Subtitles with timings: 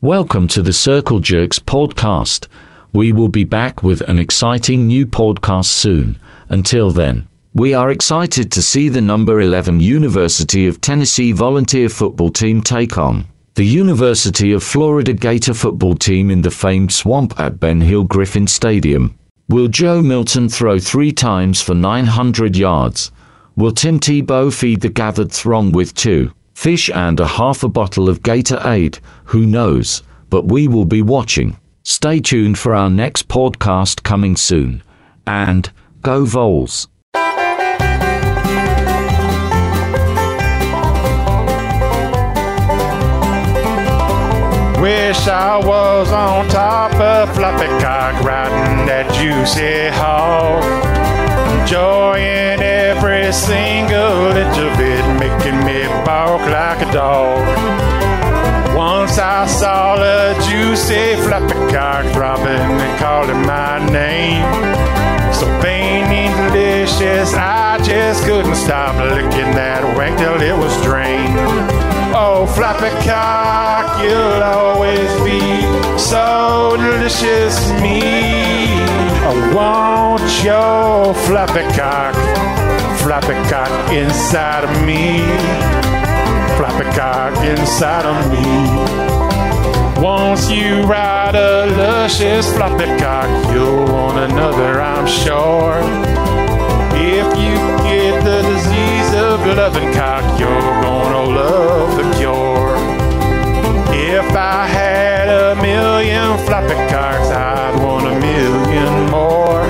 [0.00, 2.46] Welcome to the Circle Jerks podcast.
[2.92, 6.20] We will be back with an exciting new podcast soon.
[6.48, 12.30] Until then, we are excited to see the number 11 University of Tennessee volunteer football
[12.30, 13.26] team take on
[13.56, 18.46] the University of Florida Gator football team in the famed swamp at Ben Hill Griffin
[18.46, 19.18] Stadium.
[19.48, 23.10] Will Joe Milton throw three times for 900 yards?
[23.56, 26.30] Will Tim Tebow feed the gathered throng with two
[26.68, 28.98] fish and a half a bottle of Gatorade?
[29.32, 30.02] Who knows?
[30.28, 31.56] But we will be watching.
[31.82, 34.82] Stay tuned for our next podcast coming soon.
[35.26, 35.70] And
[36.02, 36.88] go Vols!
[44.82, 50.62] Wish I was on top of floppy cock riding that juicy hog.
[51.62, 52.57] Enjoying
[59.18, 64.44] I saw a juicy floppy cock throbbing and calling my name.
[65.34, 71.34] So and delicious, I just couldn't stop licking that wank till it was drained.
[72.14, 75.40] Oh, floppy cock, you'll always be
[75.98, 78.00] so delicious to me.
[79.26, 82.14] I want your floppy cock,
[83.02, 85.22] floppy cock inside of me,
[86.56, 88.87] floppy cock inside of me.
[90.00, 95.80] Once you ride a luscious floppy cock, you'll want another, I'm sure.
[96.94, 102.76] If you get the disease of loving cock, you're gonna love the cure.
[103.92, 109.62] If I had a million floppy cocks, I'd want a million more.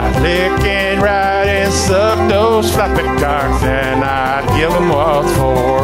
[0.00, 5.79] I'd lick and ride and suck those floppy cocks, and I'd give them what's for.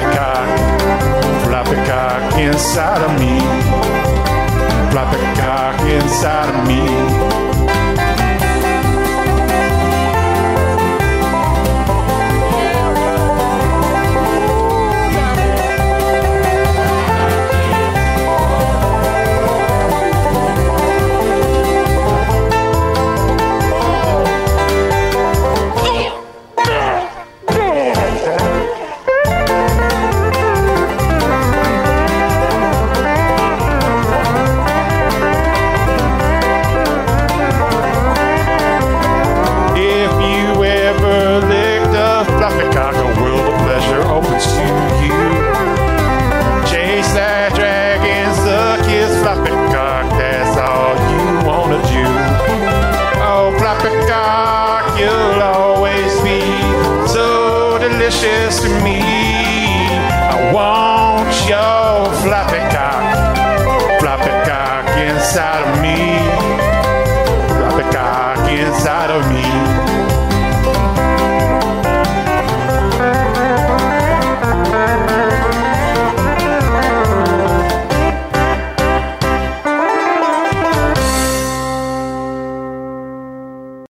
[0.00, 3.38] Your floppy cock, inside of me,
[4.90, 7.01] floppy cock inside of me.
[57.92, 59.00] delicious to me.
[59.00, 61.81] I want your